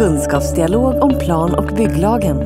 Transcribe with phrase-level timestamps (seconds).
[0.00, 2.36] kunskapsdialog om plan och bygglagen,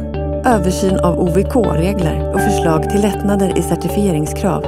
[0.46, 4.62] översyn av OVK-regler och förslag till lättnader i certifieringskrav.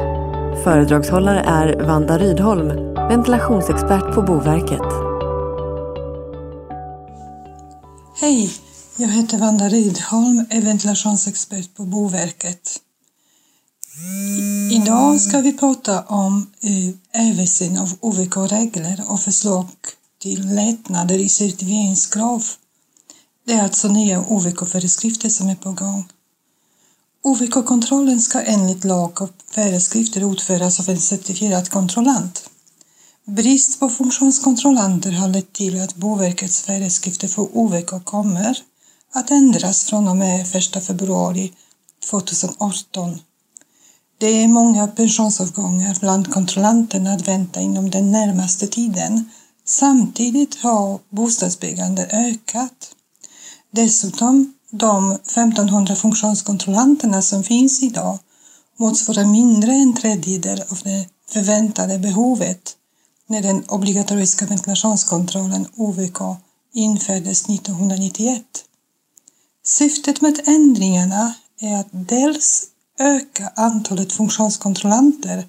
[0.65, 4.93] Föredragshållare är Vanda Rydholm, ventilationsexpert på Boverket.
[8.21, 8.51] Hej,
[8.97, 12.81] jag heter Vanda Rydholm, är ventilationsexpert på Boverket.
[14.73, 19.67] Idag ska vi prata om eh, översyn av OVK-regler och förslag
[20.19, 22.43] till lättnader i certifieringskrav.
[23.47, 26.09] Det är alltså nya OVK-föreskrifter som är på gång.
[27.25, 32.51] OVK-kontrollen ska enligt lag och föreskrifter utföras av en certifierad kontrollant.
[33.25, 38.59] Brist på funktionskontrollanter har lett till att Boverkets föreskrifter för OVK kommer
[39.13, 41.53] att ändras från och med 1 februari
[42.11, 43.19] 2018.
[44.19, 49.31] Det är många pensionsavgångar bland kontrollanterna att vänta inom den närmaste tiden.
[49.65, 52.96] Samtidigt har bostadsbyggandet ökat.
[53.71, 58.19] Dessutom, de 1500 funktionskontrollanterna som finns idag
[58.77, 62.77] motsvarar mindre än tredjedel av det förväntade behovet
[63.27, 66.19] när den obligatoriska ventilationskontrollen OVK
[66.75, 68.43] infördes 1991.
[69.65, 72.65] Syftet med ändringarna är att dels
[72.99, 75.47] öka antalet funktionskontrollanter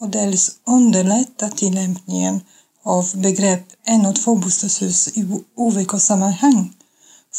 [0.00, 2.40] och dels underlätta tillämpningen
[2.82, 6.74] av begrepp en och tvåbostadshus i OVK-sammanhang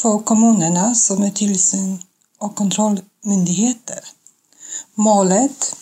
[0.02, 2.00] för kommunerna som är tillsyn
[2.38, 4.00] och kontrollmyndigheter.
[4.96, 5.76] Målet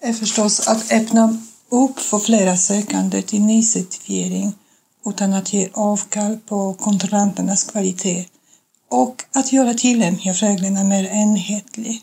[0.00, 4.52] är förstås att öppna upp för flera sökande till nycertifiering
[5.06, 8.24] utan att ge avkall på kontrollanternas kvalitet
[8.90, 12.02] och att göra tillämpningen av reglerna mer enhetlig.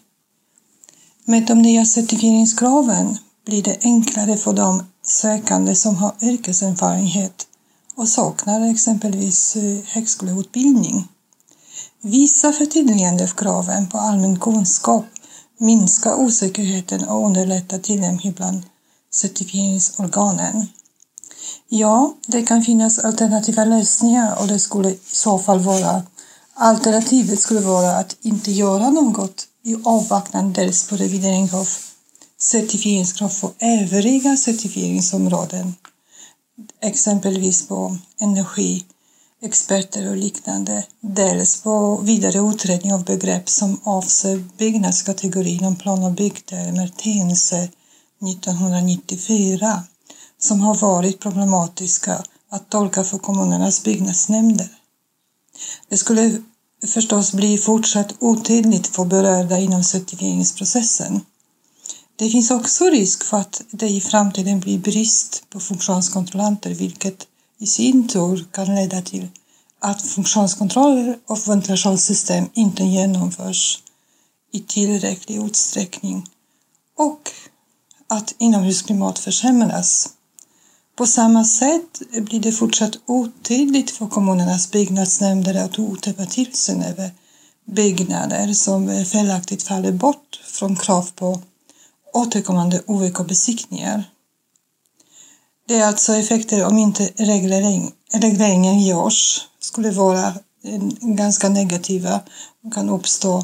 [1.25, 7.47] Med de nya certifieringskraven blir det enklare för de sökande som har yrkeserfarenhet
[7.95, 11.07] och saknar exempelvis eh, högskoleutbildning.
[12.03, 15.05] Vissa förtydligande av kraven på allmän kunskap
[15.57, 18.63] minskar osäkerheten och underlättar tillämpning bland
[19.13, 20.67] certifieringsorganen.
[21.69, 26.03] Ja, det kan finnas alternativa lösningar och det skulle i så fall vara
[26.53, 31.69] alternativet skulle vara att inte göra något i avvaktan dels på revidering av
[32.39, 35.75] certifieringskrav för övriga certifieringsområden,
[36.81, 38.85] exempelvis på energi,
[39.41, 46.11] experter och liknande, dels på vidare utredning av begrepp som avser byggnadskategorin inom plan och
[46.11, 47.69] byggtermer, TNC
[48.29, 49.83] 1994,
[50.39, 54.67] som har varit problematiska att tolka för kommunernas byggnadsnämnder.
[55.89, 56.41] Det skulle
[56.87, 61.21] förstås bli fortsatt otydligt för berörda inom certifieringsprocessen.
[62.15, 67.27] Det finns också risk för att det i framtiden blir brist på funktionskontrollanter vilket
[67.61, 69.27] i sin tur kan leda till
[69.79, 73.83] att funktionskontroller och ventilationssystem inte genomförs
[74.51, 76.25] i tillräcklig utsträckning
[76.97, 77.29] och
[78.07, 80.09] att inomhusklimat försämras.
[80.95, 87.11] På samma sätt blir det fortsatt otydligt för kommunernas byggnadsnämnder att utöva tillsyn över
[87.65, 91.41] byggnader som felaktigt faller bort från krav på
[92.13, 94.03] återkommande OVK-besiktningar.
[95.71, 100.33] Det är alltså effekter om inte reglering, regleringen görs skulle vara
[101.01, 102.21] ganska negativa
[102.63, 103.43] och kan uppstå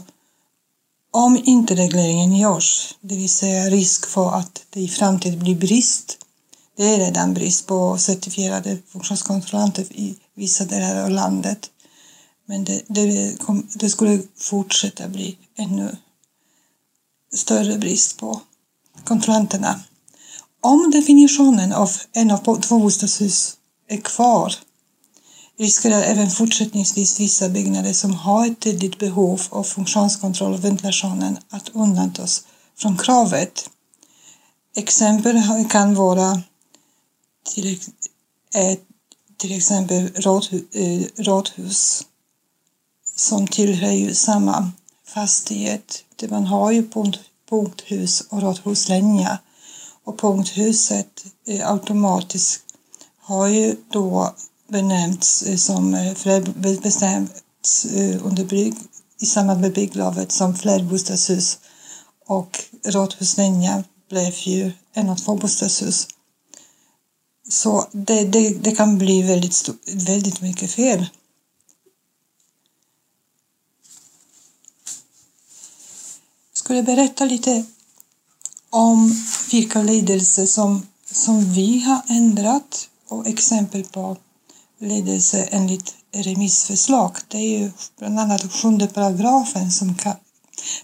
[1.12, 6.18] om inte regleringen görs, det vill säga risk för att det i framtiden blir brist.
[6.78, 11.70] Det är redan brist på certifierade funktionskontrollanter i vissa delar av landet.
[12.46, 13.36] Men det, det,
[13.74, 15.96] det skulle fortsätta bli ännu
[17.34, 18.42] större brist på
[19.04, 19.82] kontrollanterna.
[20.62, 23.58] Om definitionen av en av två bostadshus
[23.88, 24.54] är kvar
[25.58, 31.70] riskerar även fortsättningsvis vissa byggnader som har ett tydligt behov av funktionskontroll och ventilationen att
[31.70, 32.44] undantas
[32.78, 33.70] från kravet.
[34.76, 36.42] Exempel kan vara
[37.54, 37.80] till,
[39.38, 40.10] till exempel
[40.72, 42.06] eh, rådhus
[43.16, 44.72] som tillhör ju samma
[45.06, 46.04] fastighet.
[46.30, 46.90] Man har ju
[47.50, 49.38] punkthus och rådhuslinjer
[50.08, 51.26] och punkthuset
[51.64, 52.62] automatiskt
[53.20, 54.36] har ju då
[54.68, 56.44] benämnts eh, som eh,
[56.82, 58.76] bestämts eh, under bygg,
[59.22, 61.60] i samband med bygglovet som flerbostadshus
[62.26, 66.08] och rådhuslinjen blev ju en och två bostadshus.
[67.50, 69.70] Så det, det, det kan bli väldigt,
[70.08, 71.00] väldigt mycket fel.
[76.52, 77.66] Jag skulle berätta lite
[78.78, 79.16] om
[79.52, 84.18] vilka lidelser som, som vi har ändrat och exempel på
[84.80, 87.18] lidelse enligt remissförslag.
[87.28, 90.16] Det är ju bland annat sjunde paragrafen som kan,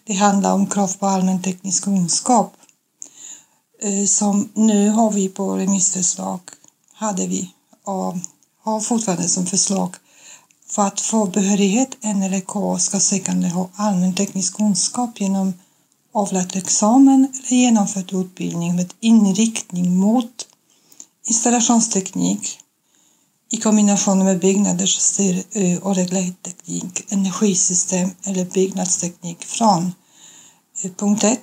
[0.03, 2.53] det handlar om krav på allmän teknisk kunskap.
[3.81, 6.39] Eh, som nu har vi på remissförslag,
[6.93, 7.53] hade vi
[7.83, 8.15] och
[8.63, 9.95] har fortfarande som förslag.
[10.67, 15.53] För att få behörighet NLK ska sökande ha allmän teknisk kunskap genom
[16.13, 20.47] avlagt examen eller genomfört utbildning med inriktning mot
[21.27, 22.59] installationsteknik
[23.51, 25.43] i kombination med byggnaders styr
[25.81, 29.91] och reglerteknik, energisystem eller byggnadsteknik från
[30.83, 31.39] eh, punkt 1.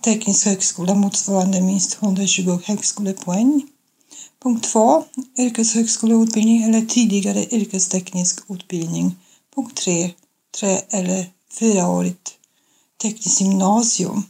[0.00, 3.62] Teknisk högskola motsvarande minst 120 högskolepoäng.
[4.42, 5.04] Punkt 2.
[5.38, 9.16] Yrkeshögskoleutbildning eller tidigare yrkesteknisk utbildning.
[9.54, 10.10] Punkt 3.
[10.60, 11.26] Tre eller
[11.58, 12.41] fyraårigt
[13.02, 14.22] tekniskt gymnasium.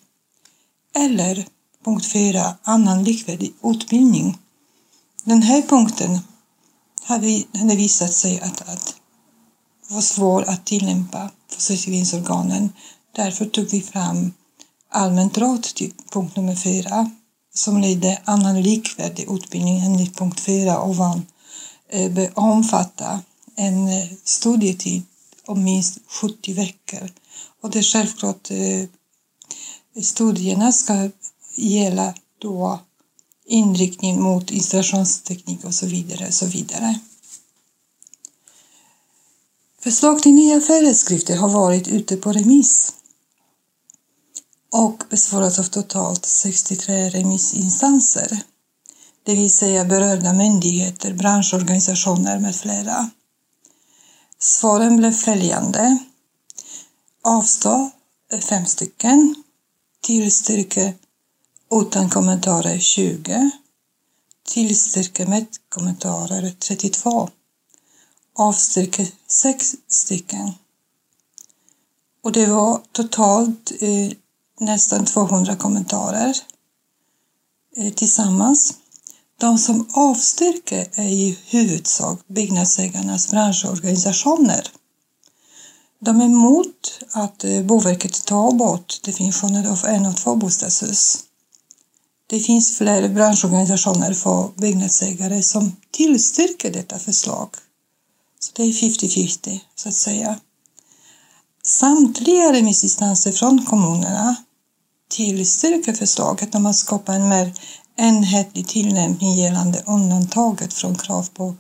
[0.95, 1.47] Eller
[1.85, 2.57] punkt 4.
[2.63, 4.39] Annan likvärdig utbildning.
[5.25, 6.19] Den här punkten
[7.03, 8.95] hade visat sig att, att
[9.89, 12.73] vara svår att tillämpa för certifieringsorganen.
[13.17, 14.33] Därför tog vi fram
[14.91, 17.11] allmänt råd till punkt nummer 4
[17.55, 21.27] som lyder annan likvärdig utbildning enligt punkt 4 ovan
[21.89, 23.21] eh, bör omfatta
[23.57, 25.03] en eh, studietid
[25.47, 27.11] om minst 70 veckor.
[27.63, 28.89] Och det är självklart eh,
[30.03, 31.11] studierna ska
[31.57, 32.81] gälla då
[33.47, 36.27] inriktning mot installationsteknik och så vidare.
[36.27, 36.99] Och så vidare.
[39.81, 42.93] Förslag till nya föreskrifter har varit ute på remiss
[44.73, 48.43] och besvarats av totalt 63 remissinstanser,
[49.25, 53.11] det vill säga berörda myndigheter, branschorganisationer med flera.
[54.39, 55.99] Svaren blev följande.
[57.25, 57.91] Avstå
[58.33, 59.35] eh, fem stycken.
[60.01, 60.93] tillstyrka
[61.73, 63.51] utan kommentarer 20.
[64.49, 67.29] tillstyrka med kommentarer 32.
[68.37, 70.53] avstyrka 6 stycken.
[72.23, 74.13] Och det var totalt eh,
[74.61, 76.37] nästan 200 kommentarer
[77.77, 78.75] eh, tillsammans.
[79.39, 84.82] De som avstyrker är i huvudsak byggnadsägarnas branschorganisationer.
[86.05, 91.19] De är emot att eh, Boverket tar bort definitionen av en och två bostadshus.
[92.27, 97.49] Det finns fler branschorganisationer för byggnadsägare som tillstyrker detta förslag.
[98.39, 100.41] Så det är 50-50 så att säga.
[101.65, 104.37] Samtliga remissinstanser från kommunerna
[105.11, 107.53] tillstyrker förslaget om att skapa en mer
[107.97, 111.55] enhetlig tillämpning gällande undantaget från krav på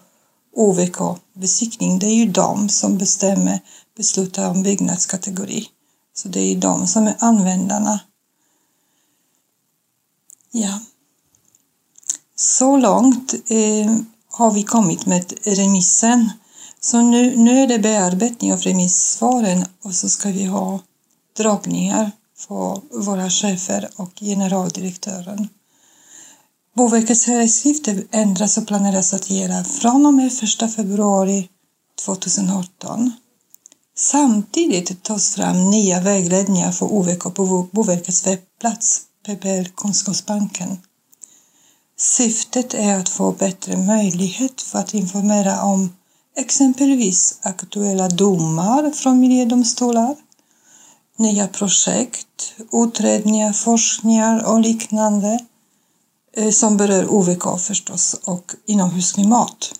[0.52, 1.98] OVK-besiktning.
[1.98, 3.60] Det är ju de som bestämmer,
[3.96, 5.66] beslutar om byggnadskategori.
[6.14, 8.00] Så det är ju de som är användarna.
[10.50, 10.80] Ja.
[12.36, 13.96] Så långt eh,
[14.30, 16.30] har vi kommit med remissen.
[16.80, 20.80] Så nu, nu är det bearbetning av remissvaren och så ska vi ha
[21.36, 25.48] dragningar för våra chefer och generaldirektören.
[26.76, 31.48] Boverkets föreskrifter ändras och planeras att gälla från och med 1 februari
[32.04, 33.12] 2018.
[33.96, 40.78] Samtidigt tas fram nya vägledningar för OVK på Boverkets webbplats PBL Kunskapsbanken.
[41.98, 45.96] Syftet är att få bättre möjlighet för att informera om
[46.36, 50.16] exempelvis aktuella domar från miljödomstolar,
[51.16, 55.38] nya projekt, utredningar, forskningar och liknande
[56.36, 59.74] Eh, som berör OVK förstås och inomhusklimat.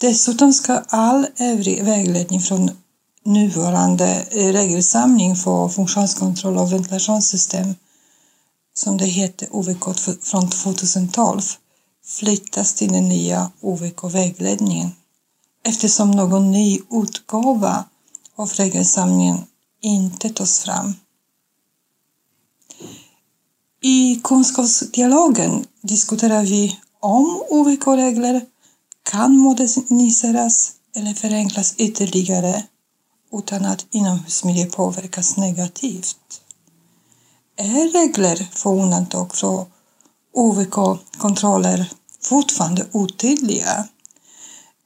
[0.00, 2.70] Dessutom ska all övrig vägledning från
[3.24, 7.74] nuvarande eh, regelsamling för funktionskontroll och ventilationssystem
[8.74, 9.84] som det heter OVK
[10.22, 11.40] från 2012
[12.06, 14.90] flyttas till den nya OVK-vägledningen
[15.64, 17.84] eftersom någon ny utgåva
[18.36, 19.38] av regelsamlingen
[19.80, 20.94] inte tas fram.
[23.86, 28.46] I kunskapsdialogen diskuterar vi om OVK-regler
[29.10, 32.64] kan moderniseras eller förenklas ytterligare
[33.32, 36.40] utan att inomhusmiljö påverkas negativt.
[37.56, 39.66] Är regler för undantag från
[40.34, 41.90] OVK-kontroller
[42.22, 43.88] fortfarande otydliga?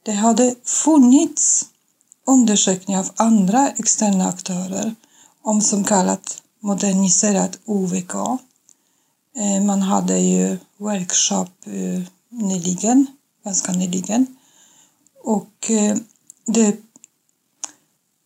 [0.03, 1.65] Det hade funnits
[2.27, 4.95] undersökningar av andra externa aktörer
[5.43, 8.13] om som kallat moderniserat OVK.
[9.35, 13.07] Eh, man hade ju workshop eh, nyligen,
[13.43, 14.37] ganska nyligen.
[15.23, 15.97] Och eh,
[16.45, 16.77] det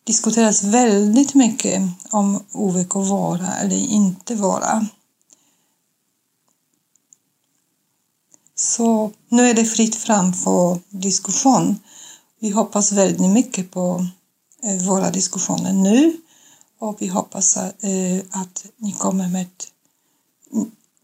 [0.04, 4.88] diskuteras väldigt mycket om OVK vara eller inte vara.
[8.56, 11.80] Så nu är det fritt fram för diskussion.
[12.40, 14.08] Vi hoppas väldigt mycket på
[14.88, 16.18] våra diskussioner nu
[16.80, 17.58] och vi hoppas
[18.32, 19.48] att ni kommer med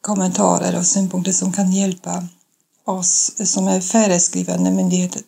[0.09, 2.23] kommentarer och synpunkter som kan hjälpa
[2.85, 5.21] oss som är föreskrivande myndigheter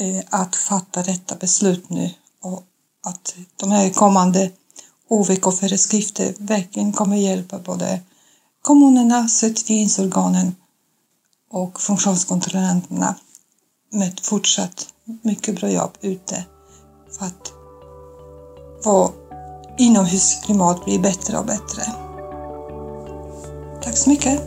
[0.00, 2.10] eh, att fatta detta beslut nu
[2.42, 2.62] och
[3.06, 4.50] att de här kommande
[5.08, 8.00] OVK-föreskrifter verkligen kommer hjälpa både
[8.62, 10.56] kommunerna, certifieringsorganen
[11.50, 13.14] och funktionskontrollanterna
[13.92, 14.86] med ett fortsatt
[15.22, 16.44] mycket bra jobb ute
[17.18, 17.52] för att
[18.84, 19.10] vår
[19.78, 22.05] inomhusklimat blir bättre och bättre.
[23.86, 24.40] Tack så mycket.